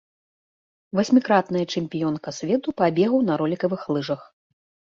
[0.99, 4.21] Васьмікратная чэмпіёнка свету па бегу на ролікавых лыжах.